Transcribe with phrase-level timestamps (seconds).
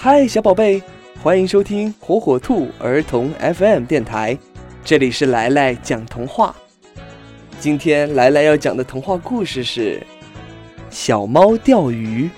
[0.00, 0.80] 嗨，小宝贝，
[1.20, 4.38] 欢迎收听火火兔儿童 FM 电台，
[4.84, 6.54] 这里是来来讲童话。
[7.58, 9.98] 今天来来要讲的童话故事是
[10.88, 12.28] 《小猫钓鱼》。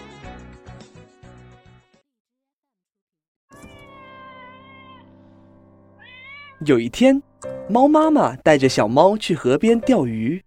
[6.64, 7.22] 有一天，
[7.68, 10.42] 猫妈妈带着小猫去河边钓鱼。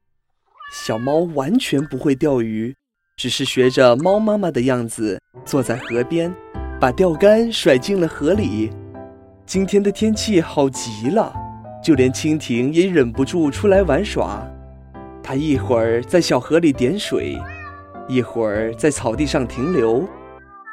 [0.73, 2.75] 小猫完全不会钓鱼，
[3.18, 6.33] 只是学着猫妈妈的样子坐在河边，
[6.83, 8.69] 把钓竿甩进了河里。
[9.46, 11.33] 今天的天气好极了，
[11.82, 14.46] 就连蜻蜓也忍不住出来玩耍。
[15.23, 17.42] 它一会儿在小河里点水，
[18.09, 20.06] 一会儿在草地上停留。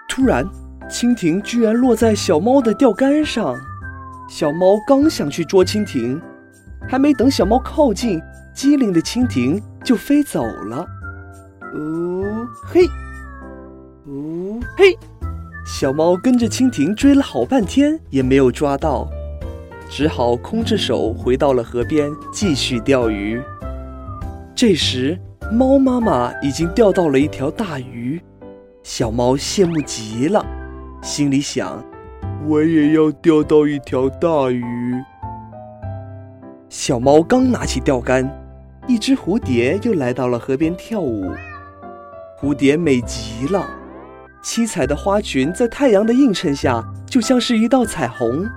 [0.09, 0.45] 突然，
[0.91, 3.55] 蜻蜓居然落在小猫的钓竿上。
[4.29, 6.21] 小猫刚想去捉蜻蜓，
[6.89, 8.21] 还没等小猫靠近。
[8.53, 10.85] 机灵的蜻蜓就飞走了。
[11.77, 12.25] 呜
[12.67, 12.85] 嘿，
[14.09, 14.99] 呜嘿，
[15.65, 19.09] 小猫跟着蜻蜓追了好半天，也没有抓到，
[19.89, 23.41] 只好空着手回到了河边继续钓鱼。
[24.55, 25.19] 这时，
[25.53, 28.21] 猫妈妈已经钓到了一条大鱼，
[28.83, 30.45] 小猫羡慕极了，
[31.03, 31.85] 心里想：
[32.47, 34.95] 我也要钓到一条大鱼。
[36.69, 38.37] 小猫刚拿起钓竿。
[38.87, 41.31] 一只蝴蝶又来到了河边跳舞，
[42.41, 43.65] 蝴蝶美极了，
[44.43, 48.49] 七彩的花裙在太阳的映衬下，就像是一道彩虹。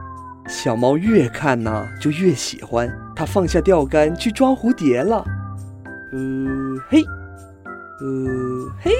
[0.47, 5.23] 小猫越看呢，就越喜欢，它放下钓竿去抓蝴蝶了。
[6.11, 7.01] 呃嘿，
[8.01, 8.91] 呃嘿，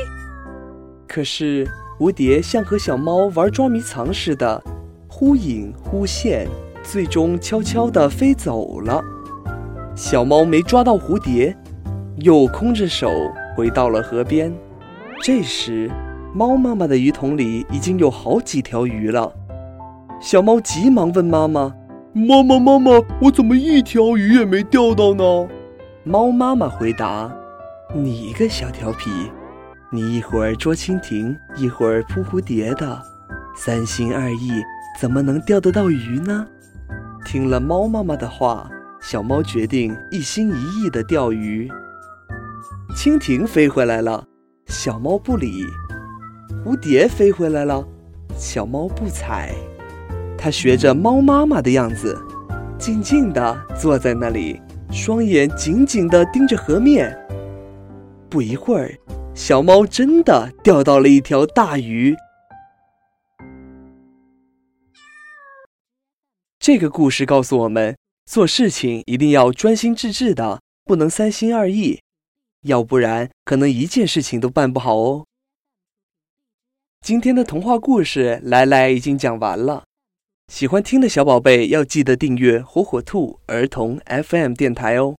[1.08, 1.68] 可是
[2.00, 4.62] 蝴蝶像和小猫玩捉迷藏似的，
[5.08, 6.48] 忽隐忽现，
[6.82, 9.02] 最终悄悄地飞走了。
[9.96, 11.56] 小猫没抓到蝴蝶，
[12.18, 13.10] 又空着手
[13.56, 14.54] 回到了河边。
[15.22, 15.90] 这时，
[16.34, 19.32] 猫妈妈的鱼桶里已经有好几条鱼了。
[20.20, 21.76] 小猫急忙问妈妈
[22.14, 25.48] ：“妈妈，妈妈，我怎么一条鱼也没钓到呢？”
[26.04, 27.32] 猫妈妈回答
[27.94, 29.10] ：“你一个小调皮，
[29.92, 33.02] 你一会儿捉蜻蜓，一会儿扑蝴蝶的，
[33.56, 34.52] 三心二意，
[35.00, 36.48] 怎么能钓得到鱼呢？”
[37.26, 38.70] 听了猫妈妈的话。
[39.06, 41.70] 小猫决定一心一意的钓鱼。
[42.96, 44.24] 蜻蜓飞回来了，
[44.68, 45.50] 小猫不理；
[46.66, 47.86] 蝴蝶飞回来了，
[48.38, 49.54] 小猫不睬。
[50.38, 52.18] 它学着猫妈妈的样子，
[52.80, 57.14] 静静地坐在那里，双眼紧紧地盯着河面。
[58.30, 58.98] 不一会儿，
[59.36, 62.16] 小猫真的钓到了一条大鱼。
[66.60, 67.98] 这个故事告诉我们。
[68.26, 72.00] 做事情一定要专心致志的，不能三心二意，
[72.62, 75.26] 要不然可能一件事情都办不好哦。
[77.04, 79.84] 今天的童话故事来来已经讲完了，
[80.48, 85.18] 喜欢听的小宝贝要记得订阅火火兔儿童 FM 电台哦。